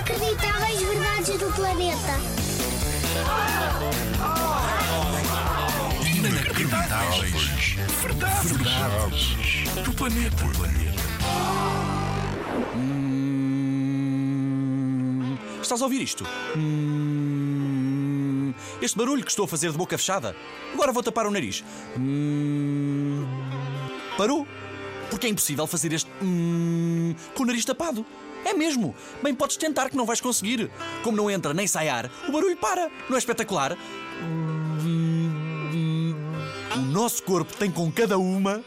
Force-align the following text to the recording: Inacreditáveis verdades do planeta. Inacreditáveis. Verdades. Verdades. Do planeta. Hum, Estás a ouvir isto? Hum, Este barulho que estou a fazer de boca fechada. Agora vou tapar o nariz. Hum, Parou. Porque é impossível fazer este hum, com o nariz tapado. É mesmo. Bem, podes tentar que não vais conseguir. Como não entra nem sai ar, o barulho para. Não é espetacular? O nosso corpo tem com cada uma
Inacreditáveis 0.00 0.80
verdades 0.80 1.38
do 1.38 1.52
planeta. 1.52 2.14
Inacreditáveis. 6.16 7.76
Verdades. 8.00 8.50
Verdades. 8.50 9.36
Do 9.84 9.92
planeta. 9.92 10.44
Hum, 14.00 15.36
Estás 15.60 15.82
a 15.82 15.84
ouvir 15.84 16.00
isto? 16.00 16.24
Hum, 16.56 18.54
Este 18.80 18.96
barulho 18.96 19.22
que 19.22 19.30
estou 19.30 19.44
a 19.44 19.48
fazer 19.48 19.70
de 19.70 19.76
boca 19.76 19.98
fechada. 19.98 20.34
Agora 20.72 20.92
vou 20.92 21.02
tapar 21.02 21.26
o 21.26 21.30
nariz. 21.30 21.62
Hum, 21.98 23.26
Parou. 24.16 24.46
Porque 25.10 25.26
é 25.26 25.30
impossível 25.30 25.66
fazer 25.66 25.92
este 25.92 26.08
hum, 26.22 27.14
com 27.34 27.42
o 27.42 27.46
nariz 27.46 27.64
tapado. 27.64 28.06
É 28.44 28.54
mesmo. 28.54 28.94
Bem, 29.22 29.34
podes 29.34 29.56
tentar 29.56 29.90
que 29.90 29.96
não 29.96 30.06
vais 30.06 30.20
conseguir. 30.20 30.70
Como 31.02 31.16
não 31.16 31.30
entra 31.30 31.52
nem 31.52 31.66
sai 31.66 31.88
ar, 31.88 32.10
o 32.28 32.32
barulho 32.32 32.56
para. 32.56 32.90
Não 33.08 33.16
é 33.16 33.18
espetacular? 33.18 33.76
O 36.74 36.78
nosso 36.78 37.22
corpo 37.22 37.52
tem 37.56 37.70
com 37.70 37.90
cada 37.92 38.16
uma 38.18 38.64